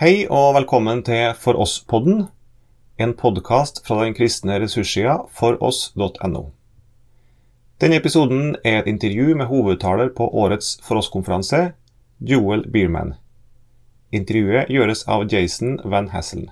Hei 0.00 0.22
og 0.32 0.54
velkommen 0.56 1.02
til 1.04 1.34
For 1.36 1.58
oss-podden, 1.60 2.22
en 2.96 3.10
podkast 3.12 3.82
fra 3.84 3.98
den 4.00 4.14
kristne 4.16 4.54
ressurssida 4.62 5.18
foross.no. 5.36 6.40
Denne 7.84 7.98
episoden 8.00 8.56
er 8.64 8.78
et 8.78 8.88
intervju 8.88 9.36
med 9.36 9.50
hovedtaler 9.52 10.08
på 10.16 10.24
årets 10.24 10.80
For 10.86 11.02
oss-konferanse, 11.02 11.74
Joel 12.20 12.64
Bierman. 12.72 13.12
Intervjuet 14.10 14.72
gjøres 14.72 15.04
av 15.04 15.28
Jason 15.28 15.76
Van 15.84 16.08
Hasselen. 16.08 16.48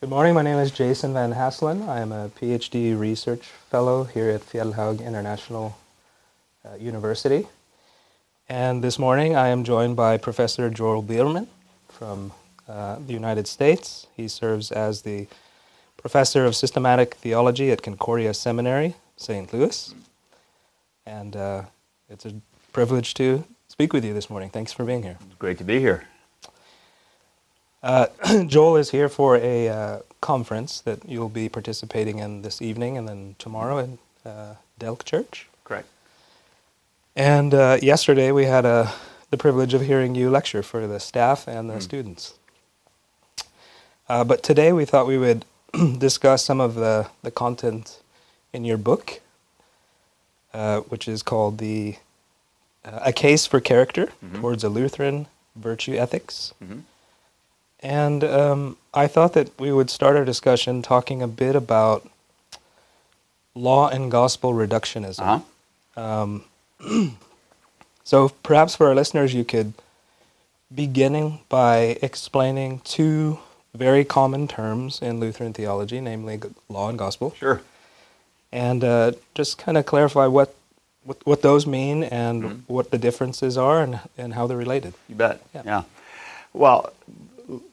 Good 0.00 0.08
morning. 0.08 0.34
My 0.34 0.42
name 0.42 0.62
is 0.62 0.72
Jason 0.80 1.12
Van 1.12 1.32
Hasselen. 1.32 1.82
I 1.82 2.00
am 2.00 2.12
a 2.12 2.30
PhD 2.40 2.96
research 2.96 3.52
fellow 3.70 4.04
here 4.04 4.30
at 4.30 4.40
Fjellhaug 4.40 5.04
International 5.04 5.74
uh, 6.64 6.80
University. 6.80 7.44
And 8.48 8.82
this 8.82 8.98
morning 8.98 9.36
I 9.36 9.48
am 9.48 9.64
joined 9.64 9.96
by 9.96 10.18
Professor 10.18 10.68
Joel 10.68 11.02
Biermann 11.02 11.46
from 11.88 12.32
uh, 12.68 12.96
the 13.06 13.12
United 13.12 13.46
States. 13.46 14.06
He 14.16 14.28
serves 14.28 14.72
as 14.72 15.02
the 15.02 15.28
professor 15.96 16.44
of 16.44 16.56
systematic 16.56 17.14
theology 17.14 17.70
at 17.70 17.82
Concordia 17.82 18.34
Seminary, 18.34 18.94
St. 19.16 19.52
Louis. 19.52 19.94
And 21.06 21.36
uh, 21.36 21.62
it's 22.08 22.26
a 22.26 22.34
privilege 22.72 23.14
to 23.14 23.44
speak 23.68 23.92
with 23.92 24.04
you 24.04 24.12
this 24.12 24.28
morning. 24.28 24.50
Thanks 24.50 24.72
for 24.72 24.84
being 24.84 25.02
here. 25.02 25.18
It's 25.20 25.38
Great 25.38 25.58
to 25.58 25.64
be 25.64 25.78
here. 25.78 26.04
Uh, 27.82 28.06
Joel 28.46 28.76
is 28.76 28.90
here 28.90 29.08
for 29.08 29.36
a 29.36 29.68
uh, 29.68 29.98
conference 30.20 30.80
that 30.80 31.08
you'll 31.08 31.28
be 31.28 31.48
participating 31.48 32.18
in 32.18 32.42
this 32.42 32.60
evening 32.60 32.98
and 32.98 33.08
then 33.08 33.36
tomorrow 33.38 33.78
in 33.78 33.98
uh, 34.26 34.54
Delk 34.78 35.04
Church. 35.04 35.48
And 37.16 37.52
uh, 37.54 37.78
yesterday 37.82 38.32
we 38.32 38.44
had 38.46 38.64
uh, 38.64 38.90
the 39.30 39.36
privilege 39.36 39.74
of 39.74 39.82
hearing 39.82 40.14
you 40.14 40.30
lecture 40.30 40.62
for 40.62 40.86
the 40.86 40.98
staff 41.00 41.46
and 41.46 41.68
the 41.68 41.74
Mm. 41.74 41.82
students. 41.82 42.34
Uh, 44.08 44.24
but 44.24 44.42
today 44.42 44.72
we 44.72 44.84
thought 44.84 45.06
we 45.06 45.18
would 45.18 45.44
discuss 45.98 46.44
some 46.44 46.60
of 46.60 46.74
the, 46.74 47.06
the 47.22 47.30
content 47.30 48.00
in 48.52 48.64
your 48.64 48.76
book, 48.78 49.20
uh, 50.52 50.80
which 50.80 51.06
is 51.08 51.22
called 51.22 51.58
the 51.58 51.96
uh, 52.84 53.00
A 53.04 53.12
Case 53.12 53.46
for 53.46 53.60
Character 53.60 54.08
Mhm. 54.24 54.40
Towards 54.40 54.64
a 54.64 54.68
Lutheran 54.68 55.26
Virtue 55.56 55.94
Ethics. 55.94 56.52
hmm 56.58 56.80
And 57.80 58.24
um, 58.24 58.76
I 58.94 59.06
thought 59.06 59.32
that 59.34 59.48
we 59.58 59.70
would 59.72 59.90
start 59.90 60.16
our 60.16 60.24
discussion 60.24 60.82
talking 60.82 61.22
a 61.22 61.28
bit 61.28 61.54
about 61.56 62.08
law 63.54 63.88
and 63.88 64.10
gospel 64.10 64.52
reductionism. 64.54 65.20
Uh-huh. 65.20 66.00
Um, 66.22 66.44
so 68.04 68.28
perhaps 68.42 68.76
for 68.76 68.88
our 68.88 68.94
listeners, 68.94 69.34
you 69.34 69.44
could 69.44 69.72
beginning 70.74 71.40
by 71.48 71.98
explaining 72.02 72.80
two 72.84 73.38
very 73.74 74.04
common 74.04 74.48
terms 74.48 75.00
in 75.00 75.20
Lutheran 75.20 75.52
theology, 75.52 76.00
namely 76.00 76.40
law 76.68 76.88
and 76.88 76.98
gospel, 76.98 77.34
Sure. 77.38 77.60
and 78.50 78.82
uh, 78.84 79.12
just 79.34 79.58
kind 79.58 79.76
of 79.78 79.86
clarify 79.86 80.26
what, 80.26 80.54
what 81.04 81.18
what 81.26 81.42
those 81.42 81.66
mean 81.66 82.04
and 82.04 82.42
Mhm. 82.42 82.60
what 82.68 82.90
the 82.90 82.98
differences 82.98 83.56
are 83.58 83.82
and, 83.82 84.00
and 84.18 84.34
how 84.34 84.46
they're 84.46 84.56
related. 84.58 84.94
You 85.08 85.14
bet. 85.16 85.40
Yeah. 85.54 85.62
Yeah. 85.64 85.82
Well, 86.52 86.92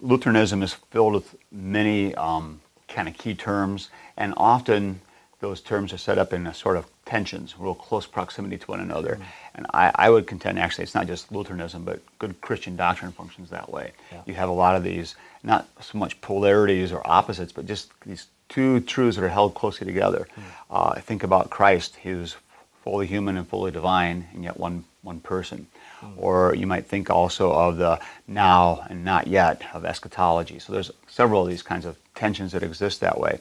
Lutheranism 0.01 0.63
is 0.63 0.73
filled 0.91 1.13
with 1.13 1.35
many 1.51 2.16
um, 2.16 2.59
kind 2.88 3.07
of 3.07 3.17
key 3.17 3.35
terms, 3.35 3.89
and 4.17 4.33
often 4.35 5.01
those 5.39 5.61
terms 5.61 5.93
are 5.93 5.97
set 5.97 6.17
up 6.17 6.33
in 6.33 6.45
a 6.47 6.53
sort 6.53 6.75
of 6.75 6.85
tensions, 7.05 7.55
real 7.57 7.73
close 7.73 8.05
proximity 8.05 8.57
to 8.57 8.67
one 8.67 8.81
another. 8.81 9.13
Mm-hmm. 9.13 9.23
And 9.55 9.67
I, 9.73 9.91
I 9.95 10.09
would 10.09 10.27
contend 10.27 10.59
actually 10.59 10.83
it's 10.83 10.95
not 10.95 11.07
just 11.07 11.31
Lutheranism, 11.31 11.83
but 11.85 12.01
good 12.19 12.39
Christian 12.41 12.75
doctrine 12.75 13.11
functions 13.11 13.49
that 13.49 13.71
way. 13.71 13.91
Yeah. 14.11 14.21
You 14.25 14.33
have 14.33 14.49
a 14.49 14.53
lot 14.53 14.75
of 14.75 14.83
these, 14.83 15.15
not 15.43 15.67
so 15.81 15.97
much 15.97 16.19
polarities 16.21 16.91
or 16.91 17.01
opposites, 17.05 17.53
but 17.53 17.65
just 17.65 17.91
these 18.05 18.27
two 18.49 18.81
truths 18.81 19.15
that 19.15 19.23
are 19.23 19.29
held 19.29 19.55
closely 19.55 19.85
together. 19.85 20.27
Mm-hmm. 20.31 20.41
Uh, 20.69 20.94
I 20.95 20.99
think 20.99 21.23
about 21.23 21.49
Christ, 21.49 21.95
he 21.95 22.13
was 22.13 22.35
fully 22.83 23.07
human 23.07 23.38
and 23.38 23.47
fully 23.47 23.72
divine, 23.72 24.28
and 24.33 24.44
yet 24.44 24.57
one, 24.57 24.83
one 25.03 25.19
person. 25.19 25.67
Mm. 26.01 26.13
Or 26.17 26.55
you 26.55 26.66
might 26.66 26.85
think 26.85 27.09
also 27.09 27.51
of 27.51 27.78
the 27.78 27.99
now 28.28 28.85
and 28.89 29.03
not 29.03 29.28
yet 29.28 29.61
of 29.73 29.85
eschatology. 29.85 30.59
So 30.59 30.73
there's 30.73 30.91
several 31.07 31.44
of 31.44 31.49
these 31.49 31.61
kinds 31.61 31.85
of 31.85 31.97
tensions 32.16 32.53
that 32.53 32.63
exist 32.63 33.01
that 33.01 33.19
way. 33.19 33.39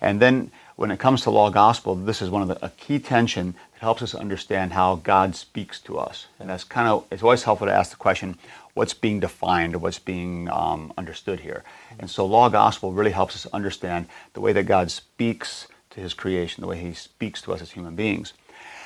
And 0.00 0.20
then 0.20 0.50
when 0.76 0.90
it 0.90 0.98
comes 0.98 1.22
to 1.22 1.30
law 1.30 1.50
gospel, 1.50 1.94
this 1.94 2.22
is 2.22 2.30
one 2.30 2.42
of 2.42 2.48
the 2.48 2.64
a 2.64 2.70
key 2.70 2.98
tension 2.98 3.52
that 3.72 3.80
helps 3.80 4.02
us 4.02 4.14
understand 4.14 4.72
how 4.72 4.96
God 4.96 5.34
speaks 5.34 5.80
to 5.80 5.98
us. 5.98 6.26
And 6.38 6.48
that's 6.50 6.64
kind 6.64 6.86
of 6.86 7.04
it's 7.10 7.22
always 7.22 7.42
helpful 7.42 7.66
to 7.66 7.72
ask 7.72 7.90
the 7.90 7.96
question, 7.96 8.38
what's 8.74 8.92
being 8.92 9.18
defined 9.18 9.74
or 9.74 9.78
what's 9.78 9.98
being 9.98 10.50
um, 10.50 10.92
understood 10.98 11.40
here. 11.40 11.64
And 11.98 12.10
so 12.10 12.26
law 12.26 12.50
gospel 12.50 12.92
really 12.92 13.10
helps 13.10 13.34
us 13.34 13.50
understand 13.52 14.06
the 14.34 14.40
way 14.40 14.52
that 14.52 14.64
God 14.64 14.90
speaks 14.90 15.66
to 15.90 16.00
His 16.00 16.12
creation, 16.12 16.60
the 16.60 16.68
way 16.68 16.78
He 16.78 16.92
speaks 16.92 17.40
to 17.42 17.54
us 17.54 17.62
as 17.62 17.70
human 17.70 17.96
beings. 17.96 18.34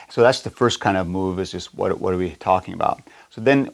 So 0.08 0.22
that's 0.22 0.42
the 0.42 0.50
first 0.50 0.80
kind 0.80 0.96
of 0.96 1.08
move 1.08 1.40
is 1.40 1.50
just 1.50 1.74
what, 1.74 2.00
what 2.00 2.14
are 2.14 2.18
we 2.18 2.30
talking 2.30 2.74
about? 2.74 3.02
So 3.30 3.40
then 3.40 3.70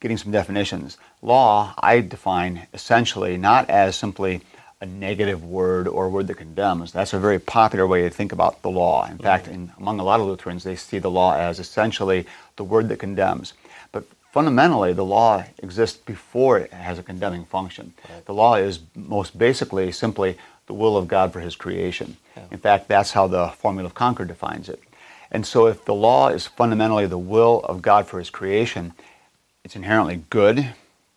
getting 0.00 0.16
some 0.16 0.32
definitions. 0.32 0.98
Law, 1.22 1.74
I 1.78 2.00
define 2.00 2.66
essentially 2.74 3.36
not 3.36 3.68
as 3.70 3.96
simply 3.96 4.40
a 4.80 4.86
negative 4.86 5.44
word 5.44 5.86
or 5.86 6.06
a 6.06 6.08
word 6.08 6.26
that 6.28 6.38
condemns. 6.38 6.92
That's 6.92 7.12
a 7.12 7.18
very 7.18 7.38
popular 7.38 7.86
way 7.86 8.02
to 8.02 8.10
think 8.10 8.32
about 8.32 8.62
the 8.62 8.70
law. 8.70 9.06
In 9.06 9.18
fact, 9.18 9.46
in, 9.46 9.72
among 9.78 10.00
a 10.00 10.02
lot 10.02 10.20
of 10.20 10.26
Lutherans, 10.26 10.64
they 10.64 10.76
see 10.76 10.98
the 10.98 11.10
law 11.10 11.36
as 11.36 11.58
essentially 11.58 12.26
the 12.56 12.64
word 12.64 12.88
that 12.88 12.98
condemns. 12.98 13.52
But 13.92 14.04
fundamentally, 14.32 14.94
the 14.94 15.04
law 15.04 15.44
exists 15.58 15.98
before 15.98 16.58
it 16.58 16.72
has 16.72 16.98
a 16.98 17.02
condemning 17.02 17.44
function. 17.44 17.92
The 18.24 18.32
law 18.32 18.54
is 18.54 18.80
most 18.94 19.36
basically 19.36 19.92
simply 19.92 20.38
the 20.66 20.74
will 20.74 20.96
of 20.96 21.08
God 21.08 21.32
for 21.32 21.40
His 21.40 21.56
creation. 21.56 22.16
In 22.50 22.58
fact, 22.58 22.88
that's 22.88 23.12
how 23.12 23.26
the 23.26 23.48
Formula 23.48 23.86
of 23.86 23.94
Concord 23.94 24.28
defines 24.28 24.70
it. 24.70 24.82
And 25.30 25.46
so, 25.46 25.66
if 25.66 25.84
the 25.84 25.94
law 25.94 26.28
is 26.28 26.46
fundamentally 26.46 27.06
the 27.06 27.18
will 27.18 27.60
of 27.64 27.82
God 27.82 28.06
for 28.06 28.18
His 28.18 28.30
creation, 28.30 28.94
it's 29.62 29.76
inherently 29.76 30.22
good, 30.30 30.70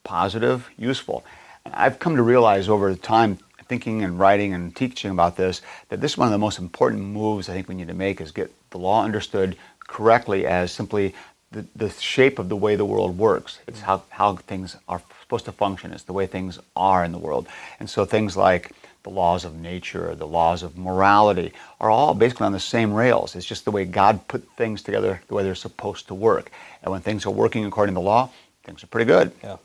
positive, 0.04 0.70
useful. 0.78 1.24
And 1.66 1.74
I've 1.74 1.98
come 1.98 2.18
to 2.18 2.24
realize 2.24 2.68
over 2.68 2.94
time, 2.96 3.40
thinking 3.74 4.04
and 4.04 4.20
writing 4.20 4.54
and 4.54 4.76
teaching 4.76 5.10
about 5.10 5.36
this, 5.36 5.64
that 5.90 6.00
this 6.00 6.12
is 6.12 6.18
one 6.20 6.28
of 6.28 6.32
the 6.32 6.38
most 6.38 6.60
important 6.60 7.02
moves 7.02 7.50
I 7.50 7.54
think 7.54 7.68
we 7.68 7.74
need 7.74 7.88
to 7.88 7.96
make 7.96 8.22
is 8.22 8.32
get 8.32 8.52
the 8.70 8.78
law 8.78 9.04
understood 9.04 9.58
correctly 9.80 10.46
as 10.46 10.72
simply 10.72 11.16
the, 11.52 11.66
the 11.76 11.90
shape 11.90 12.38
of 12.38 12.50
the 12.50 12.56
way 12.56 12.76
the 12.76 12.86
world 12.86 13.18
works. 13.18 13.58
It's 13.66 13.82
how, 13.82 14.04
how 14.10 14.36
things 14.36 14.78
are 14.88 15.02
supposed 15.22 15.46
to 15.46 15.52
function. 15.52 15.92
It's 15.92 16.04
the 16.04 16.14
way 16.14 16.28
things 16.28 16.60
are 16.76 17.04
in 17.04 17.12
the 17.12 17.18
world. 17.18 17.48
And 17.80 17.90
so 17.90 18.06
things 18.06 18.38
like 18.38 18.74
the 19.02 19.10
laws 19.10 19.44
of 19.44 19.56
nature, 19.56 20.14
the 20.14 20.28
laws 20.28 20.62
of 20.62 20.78
morality 20.78 21.52
are 21.82 21.90
all 21.90 22.14
basically 22.14 22.46
on 22.46 22.52
the 22.52 22.60
same 22.60 22.94
rails. 22.94 23.36
It's 23.36 23.44
just 23.44 23.66
the 23.66 23.72
way 23.72 23.86
God 23.86 24.28
put 24.28 24.48
things 24.56 24.84
together, 24.84 25.20
the 25.30 25.34
way 25.34 25.42
they're 25.42 25.56
supposed 25.56 26.06
to 26.10 26.14
work. 26.14 26.52
And 26.84 26.92
when 26.92 27.02
things 27.02 27.26
are 27.26 27.32
working 27.32 27.66
according 27.66 27.96
to 27.96 28.00
the 28.02 28.06
law, 28.06 28.30
things 28.66 28.84
are 28.84 28.88
pretty 28.88 29.08
good. 29.08 29.32
Yeah. 29.44 29.58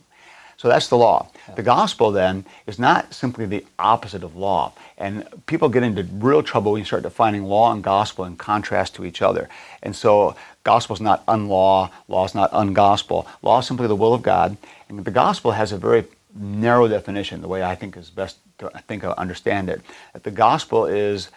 So 0.59 0.67
that's 0.67 0.89
the 0.89 0.99
law. 0.99 1.29
The 1.55 1.63
gospel 1.63 2.11
then 2.11 2.45
is 2.67 2.81
not 2.81 3.15
simply 3.15 3.47
the 3.47 3.65
opposite 3.79 4.25
of 4.25 4.35
law. 4.35 4.73
And 4.99 5.25
people 5.47 5.69
get 5.69 5.85
into 5.85 6.03
real 6.03 6.43
trouble 6.43 6.73
when 6.73 6.81
you 6.81 6.85
start 6.85 7.05
defining 7.05 7.45
law 7.45 7.73
and 7.73 7.83
gospel 7.83 8.25
in 8.25 8.37
contrast 8.37 8.97
to 8.97 9.05
each 9.05 9.23
other. 9.23 9.49
And 9.85 9.95
so 9.95 10.35
gospel 10.65 10.95
is 10.95 11.01
not 11.01 11.25
unlaw, 11.27 11.91
law 12.09 12.25
is 12.25 12.35
not 12.35 12.51
ungospel. 12.51 13.27
Law 13.41 13.61
is 13.61 13.67
simply 13.69 13.87
the 13.87 13.95
will 13.95 14.13
of 14.13 14.23
God. 14.23 14.57
And 14.89 15.05
the 15.05 15.13
gospel 15.13 15.53
has 15.53 15.71
a 15.71 15.79
very 15.79 16.05
narrow 16.35 16.89
definition, 16.89 17.41
the 17.41 17.49
way 17.49 17.63
I 17.63 17.77
think 17.77 17.97
is 17.97 18.11
best 18.11 18.39
to 18.59 18.69
I 18.75 18.81
think 18.81 19.05
I 19.05 19.13
understand 19.13 19.71
it. 19.71 19.81
That 20.13 20.25
the 20.25 20.33
gospel 20.33 20.87
is 20.87 21.31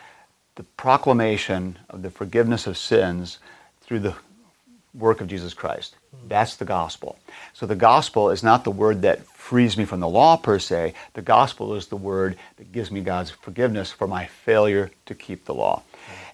the 0.56 0.64
proclamation 0.64 1.78
of 1.92 2.02
the 2.02 2.10
forgiveness 2.10 2.66
of 2.66 2.76
sins 2.76 3.38
through 3.82 4.00
the 4.00 4.16
work 4.94 5.22
of 5.22 5.28
Jesus 5.28 5.54
Christ. 5.54 5.96
That's 6.28 6.56
the 6.56 6.66
gospel. 6.66 7.18
So 7.54 7.66
the 7.66 7.76
gospel 7.76 8.30
is 8.30 8.44
not 8.44 8.64
the 8.64 8.72
word 8.72 9.02
that 9.04 9.26
frees 9.26 9.78
me 9.78 9.86
from 9.86 10.00
the 10.00 10.08
law 10.08 10.38
per 10.38 10.60
se. 10.60 10.94
The 11.14 11.22
gospel 11.22 11.76
is 11.76 11.88
the 11.88 11.96
word 11.96 12.38
that 12.58 12.72
gives 12.72 12.92
me 12.92 13.02
God's 13.02 13.32
forgiveness 13.32 13.92
for 13.92 14.08
my 14.08 14.26
failure 14.26 14.92
to 15.06 15.16
keep 15.16 15.46
the 15.46 15.54
law. 15.54 15.84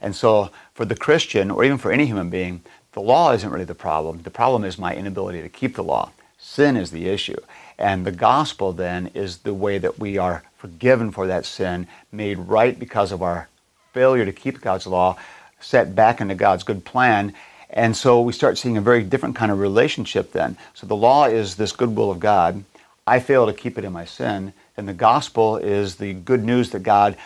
And 0.02 0.16
so 0.16 0.52
for 0.74 0.86
the 0.86 0.96
Christian, 0.96 1.52
or 1.52 1.64
even 1.64 1.78
for 1.78 1.92
any 1.92 2.06
human 2.06 2.30
being, 2.30 2.62
the 2.94 3.02
law 3.02 3.32
isn't 3.34 3.50
really 3.50 3.66
the 3.66 3.76
problem. 3.76 4.22
The 4.24 4.32
problem 4.32 4.64
is 4.64 4.78
my 4.78 4.96
inability 4.96 5.42
to 5.42 5.50
keep 5.50 5.76
the 5.76 5.84
law. 5.84 6.12
Sin 6.40 6.78
is 6.78 6.92
the 6.92 7.10
issue. 7.10 7.40
And 7.78 8.06
the 8.06 8.12
gospel 8.12 8.74
then 8.74 9.08
is 9.14 9.40
the 9.40 9.54
way 9.54 9.78
that 9.78 10.00
we 10.00 10.18
are 10.18 10.44
forgiven 10.58 11.12
for 11.12 11.28
that 11.28 11.46
sin, 11.46 11.88
made 12.12 12.40
right 12.40 12.78
because 12.78 13.12
of 13.12 13.22
our 13.22 13.48
failure 13.94 14.26
to 14.26 14.32
keep 14.32 14.62
God's 14.62 14.88
law, 14.88 15.18
set 15.60 15.96
back 15.96 16.22
into 16.22 16.36
God's 16.36 16.64
good 16.64 16.86
plan. 16.86 17.34
And 17.70 17.96
so 17.96 18.22
we 18.22 18.34
start 18.34 18.58
seeing 18.58 18.78
a 18.78 18.82
very 18.82 19.04
different 19.04 19.36
kind 19.36 19.52
of 19.52 19.60
relationship 19.60 20.32
then. 20.32 20.58
So 20.74 20.88
the 20.88 20.96
law 20.96 21.26
is 21.26 21.56
this 21.56 21.72
good 21.72 21.96
will 21.96 22.12
of 22.12 22.20
God. 22.20 22.64
I 23.06 23.20
fail 23.20 23.46
to 23.46 23.54
keep 23.54 23.78
it 23.78 23.84
in 23.84 23.94
my 23.94 24.06
sin. 24.06 24.54
And 24.78 24.88
the 24.88 24.94
gospel 24.94 25.58
is 25.58 25.96
the 25.96 26.14
good 26.14 26.44
news 26.44 26.70
that 26.72 26.84
God 26.84 27.18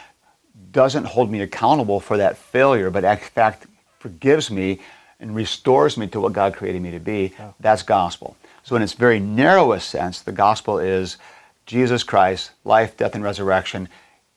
doesn't 0.71 1.05
hold 1.05 1.29
me 1.29 1.41
accountable 1.41 1.99
for 1.99 2.17
that 2.17 2.37
failure, 2.37 2.89
but 2.89 3.03
in 3.03 3.17
fact 3.17 3.67
forgives 3.99 4.49
me 4.49 4.79
and 5.19 5.35
restores 5.35 5.97
me 5.97 6.07
to 6.07 6.19
what 6.19 6.33
God 6.33 6.55
created 6.55 6.81
me 6.81 6.91
to 6.91 6.99
be. 6.99 7.33
That's 7.59 7.83
gospel. 7.83 8.35
So, 8.63 8.75
in 8.75 8.81
its 8.81 8.93
very 8.93 9.19
narrowest 9.19 9.89
sense, 9.89 10.21
the 10.21 10.31
gospel 10.31 10.79
is 10.79 11.17
Jesus 11.65 12.03
Christ, 12.03 12.51
life, 12.63 12.95
death, 12.95 13.15
and 13.15 13.23
resurrection, 13.23 13.89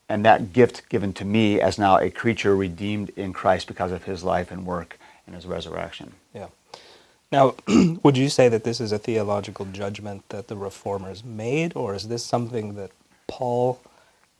and 0.09 0.25
that 0.25 0.53
gift 0.53 0.87
given 0.89 1.13
to 1.13 1.25
me 1.25 1.59
as 1.61 1.79
now 1.79 1.97
a 1.97 2.09
creature 2.09 2.55
redeemed 2.55 3.09
in 3.11 3.33
Christ 3.33 3.67
because 3.67 3.91
of 3.91 4.03
his 4.03 4.23
life 4.23 4.51
and 4.51 4.65
work 4.65 4.99
and 5.25 5.35
his 5.35 5.45
resurrection. 5.45 6.13
Yeah. 6.33 6.47
Now, 7.31 7.55
would 8.03 8.17
you 8.17 8.29
say 8.29 8.49
that 8.49 8.63
this 8.63 8.79
is 8.79 8.91
a 8.91 8.97
theological 8.97 9.65
judgment 9.65 10.27
that 10.29 10.47
the 10.47 10.55
reformers 10.55 11.23
made, 11.23 11.75
or 11.75 11.95
is 11.95 12.07
this 12.07 12.23
something 12.23 12.75
that 12.75 12.91
Paul 13.27 13.79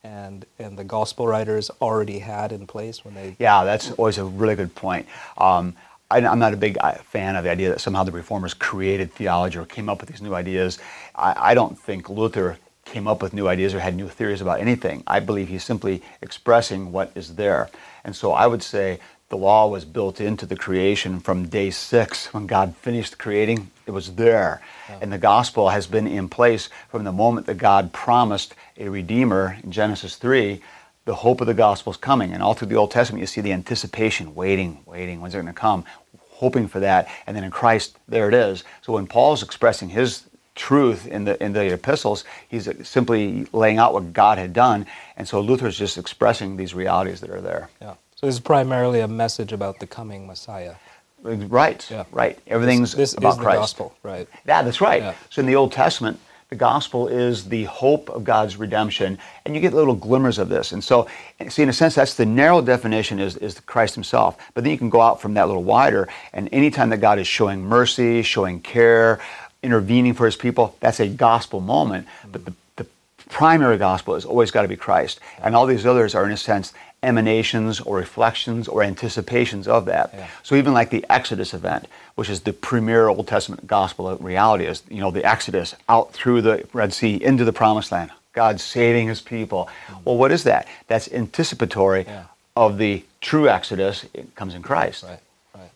and 0.04 0.46
and 0.60 0.78
the 0.78 0.84
gospel 0.84 1.28
writers 1.28 1.72
already 1.82 2.20
had 2.20 2.52
in 2.52 2.68
place 2.68 3.04
when 3.04 3.16
they? 3.16 3.36
Yeah, 3.40 3.64
that's 3.64 3.92
always 3.92 4.18
a 4.18 4.26
really 4.26 4.56
good 4.56 4.76
point. 4.76 5.08
Um, 5.38 5.76
I, 6.12 6.20
am 6.20 6.40
not 6.40 6.54
a 6.54 6.58
big 6.58 6.78
uh, 6.80 6.94
fan 6.94 7.36
of 7.36 7.44
the 7.44 7.50
idea 7.50 7.70
that 7.70 7.82
somehow 7.82 8.04
the 8.04 8.12
reformers 8.12 8.54
created 8.54 9.12
theology 9.12 9.58
or 9.58 9.66
came 9.66 9.90
up 9.90 10.00
with 10.00 10.10
these 10.10 10.22
new 10.22 10.36
ideas. 10.36 10.78
I, 11.16 11.52
I 11.52 11.54
don't 11.56 11.78
think 11.78 12.10
Luther 12.10 12.58
came 12.86 13.08
up 13.08 13.24
with 13.24 13.34
new 13.34 13.48
ideas 13.48 13.74
or 13.74 13.80
had 13.80 13.96
new 13.96 14.08
theories 14.08 14.42
about 14.42 14.60
anything. 14.60 15.04
I 15.08 15.20
believe 15.20 15.48
he's 15.48 15.64
simply 15.64 16.04
expressing 16.22 16.92
what 16.92 17.12
is 17.16 17.36
there. 17.36 17.70
And 18.04 18.16
so 18.16 18.34
I 18.34 18.46
would 18.46 18.62
say 18.62 19.00
the 19.30 19.38
law 19.38 19.68
was 19.68 19.86
built 19.86 20.22
into 20.22 20.46
the 20.46 20.56
creation 20.56 21.20
from 21.20 21.48
day 21.48 21.72
six 21.72 22.34
when 22.34 22.46
God 22.46 22.76
finished 22.76 23.18
creating. 23.18 23.72
It 23.86 23.92
was 23.92 24.16
there. 24.16 24.62
Yeah. 24.88 25.00
And 25.02 25.12
the 25.12 25.18
gospel 25.18 25.70
has 25.70 25.88
been 25.88 26.08
in 26.08 26.30
place 26.30 26.70
from 26.90 27.04
the 27.04 27.12
moment 27.12 27.48
that 27.48 27.58
God 27.58 27.92
promised 27.92 28.54
a 28.78 28.90
redeemer 28.90 29.58
in 29.64 29.72
Genesis 29.72 30.16
3. 30.16 30.62
The 31.06 31.16
hope 31.16 31.42
of 31.42 31.48
the 31.48 31.54
gospel 31.54 31.92
is 31.92 31.98
coming. 31.98 32.34
And 32.34 32.44
all 32.44 32.54
through 32.54 32.68
the 32.68 32.76
Old 32.76 32.92
Testament, 32.92 33.22
you 33.22 33.28
see 33.28 33.42
the 33.42 33.54
anticipation, 33.54 34.36
waiting, 34.36 34.80
waiting, 34.86 35.22
when's 35.22 35.34
it 35.34 35.38
going 35.38 35.48
to 35.48 35.54
come? 35.54 35.86
Hoping 36.34 36.68
for 36.68 36.80
that. 36.80 37.08
And 37.26 37.36
then 37.36 37.44
in 37.44 37.52
Christ, 37.52 37.98
there 38.08 38.28
it 38.28 38.34
is. 38.34 38.64
So 38.82 38.94
when 38.94 39.08
Paul's 39.08 39.42
expressing 39.42 39.90
his 39.90 40.26
truth 40.56 41.06
in 41.06 41.26
the 41.26 41.42
in 41.44 41.54
the 41.54 41.74
epistles. 41.74 42.24
He's 42.48 42.70
simply 42.88 43.46
laying 43.52 43.78
out 43.78 43.94
what 43.94 44.14
God 44.14 44.38
had 44.38 44.54
done, 44.54 44.86
and 45.18 45.28
so 45.28 45.42
Luther's 45.42 45.78
just 45.78 45.98
expressing 45.98 46.58
these 46.58 46.74
realities 46.74 47.22
that 47.22 47.30
are 47.30 47.42
there. 47.42 47.70
Yeah. 47.82 47.96
So 48.26 48.30
this 48.30 48.38
is 48.38 48.42
primarily 48.42 49.02
a 49.02 49.08
message 49.08 49.54
about 49.54 49.78
the 49.78 49.86
coming 49.86 50.26
Messiah. 50.26 50.74
Right. 51.22 51.88
Yeah. 51.92 52.06
Right. 52.12 52.40
Everything's 52.48 52.94
this, 52.94 53.12
this 53.12 53.18
about 53.20 53.34
is 53.34 53.38
Christ. 53.38 53.56
The 53.56 53.62
gospel. 53.62 53.98
Right. 54.02 54.28
Yeah, 54.48 54.64
that's 54.64 54.82
right. 54.82 55.04
Yeah. 55.04 55.14
So 55.30 55.42
in 55.42 55.46
the 55.46 55.56
Old 55.56 55.72
Testament, 55.72 56.20
the 56.50 56.56
gospel 56.56 57.08
is 57.08 57.48
the 57.50 57.66
hope 57.66 58.10
of 58.10 58.24
God's 58.24 58.58
redemption, 58.58 59.20
and 59.46 59.54
you 59.54 59.62
get 59.62 59.76
little 59.76 59.94
glimmers 59.94 60.40
of 60.40 60.50
this. 60.50 60.72
And 60.72 60.84
so, 60.84 61.08
see, 61.50 61.62
in 61.62 61.70
a 61.70 61.74
sense, 61.74 61.94
that's 61.94 62.16
the 62.16 62.26
narrow 62.26 62.62
definition 62.62 63.20
is, 63.20 63.38
is 63.38 63.60
Christ 63.60 63.94
Himself. 63.94 64.40
But 64.56 64.64
then 64.64 64.72
you 64.72 64.80
can 64.80 64.90
go 64.90 65.02
out 65.02 65.22
from 65.22 65.36
that 65.36 65.46
little 65.46 65.64
wider, 65.64 66.10
and 66.34 66.50
anytime 66.52 66.90
that 66.90 67.02
God 67.02 67.20
is 67.20 67.28
showing 67.28 67.64
mercy, 67.64 68.24
showing 68.24 68.60
care, 68.60 69.20
intervening 69.62 70.16
for 70.16 70.26
his 70.26 70.36
people, 70.36 70.76
that's 70.80 71.00
a 71.00 71.08
gospel 71.08 71.60
moment. 71.60 72.08
But 72.32 72.46
the, 72.46 72.54
the 72.78 72.88
primary 73.30 73.78
gospel 73.78 74.16
has 74.16 74.26
always 74.26 74.50
got 74.50 74.64
to 74.64 74.68
be 74.68 74.78
Christ. 74.78 75.20
And 75.44 75.56
all 75.56 75.68
these 75.68 75.86
others 75.86 76.16
are, 76.16 76.26
in 76.26 76.32
a 76.32 76.38
sense, 76.38 76.74
emanations 77.06 77.80
or 77.80 77.98
reflections 77.98 78.68
or 78.68 78.84
anticipations 78.84 79.68
of 79.68 79.86
that. 79.86 80.12
Yeah. 80.14 80.28
So 80.44 80.56
even 80.56 80.74
like 80.74 80.90
the 80.90 81.06
Exodus 81.10 81.54
event, 81.54 81.88
which 82.16 82.30
is 82.30 82.42
the 82.42 82.54
premier 82.54 83.08
Old 83.08 83.28
Testament 83.28 83.68
gospel 83.68 84.16
reality, 84.18 84.66
is 84.66 84.84
you 84.90 85.00
know 85.00 85.12
the 85.12 85.24
Exodus 85.24 85.76
out 85.88 86.14
through 86.14 86.42
the 86.42 86.68
Red 86.74 86.94
Sea 86.94 87.16
into 87.24 87.46
the 87.46 87.54
Promised 87.54 87.92
Land. 87.92 88.12
God 88.34 88.60
saving 88.60 89.08
His 89.08 89.22
people. 89.22 89.70
Mm-hmm. 89.88 90.04
Well, 90.04 90.18
what 90.18 90.32
is 90.32 90.44
that? 90.44 90.68
That's 90.88 91.12
anticipatory 91.12 92.04
yeah. 92.06 92.26
of 92.56 92.78
the 92.78 93.04
true 93.22 93.48
Exodus. 93.48 94.06
It 94.14 94.36
comes 94.36 94.56
in 94.56 94.62
Christ. 94.62 95.04
Right. 95.04 95.20
Right. 95.56 95.72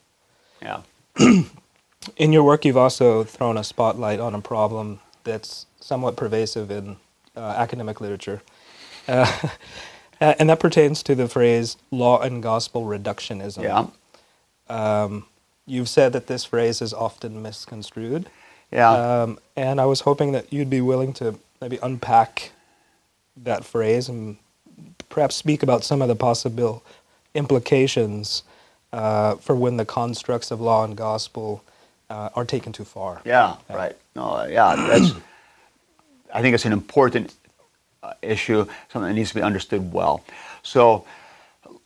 Yeah. 0.62 0.82
in 2.18 2.34
your 2.34 2.44
work, 2.44 2.66
you've 2.66 2.78
also 2.78 3.24
thrown 3.24 3.58
a 3.58 3.64
spotlight 3.64 4.20
on 4.20 4.36
a 4.36 4.42
problem 4.42 5.00
that's 5.24 5.66
somewhat 5.80 6.16
pervasive 6.16 6.72
in 6.72 6.98
uh, 7.36 7.40
academic 7.40 8.02
literature. 8.02 8.42
Uh, 9.08 9.32
and 10.20 10.50
that 10.50 10.60
pertains 10.60 11.04
to 11.04 11.16
the 11.16 11.28
phrase 11.28 11.78
law 11.92 12.20
and 12.22 12.44
gospel 12.44 12.84
reductionism. 12.84 13.64
Yeah. 13.64 13.88
Um, 14.70 15.26
you've 15.66 15.90
said 15.90 16.14
that 16.14 16.28
this 16.28 16.46
phrase 16.46 16.82
is 16.82 16.94
often 16.94 17.42
misconstrued. 17.42 18.30
Yeah. 18.72 18.92
Um, 18.92 19.40
and 19.56 19.80
I 19.82 19.86
was 19.86 20.02
hoping 20.02 20.32
that 20.34 20.52
you'd 20.52 20.70
be 20.70 20.82
willing 20.82 21.14
to 21.14 21.40
maybe 21.62 21.80
unpack 21.82 22.52
that 23.38 23.64
phrase 23.64 24.10
and 24.10 24.38
perhaps 25.10 25.36
speak 25.36 25.64
about 25.64 25.84
some 25.84 26.02
of 26.02 26.08
the 26.08 26.16
possible 26.16 26.84
implications 27.34 28.44
uh, 28.94 29.36
for 29.36 29.56
when 29.56 29.78
the 29.78 29.86
constructs 29.86 30.52
of 30.52 30.60
law 30.60 30.84
and 30.84 30.96
gospel 30.96 31.64
uh, 32.10 32.30
are 32.36 32.46
taken 32.46 32.72
too 32.72 32.84
far. 32.86 33.22
Yeah, 33.26 33.56
right. 33.70 33.96
No, 34.16 34.46
yeah, 34.46 34.76
that's. 34.76 35.14
I 36.34 36.42
think 36.42 36.54
it's 36.54 36.66
an 36.66 36.74
important 36.74 37.34
uh, 37.34 37.39
Uh, 38.02 38.14
issue, 38.22 38.66
something 38.88 39.10
that 39.10 39.14
needs 39.14 39.28
to 39.28 39.36
be 39.36 39.42
understood 39.42 39.92
well. 39.92 40.24
So, 40.64 41.04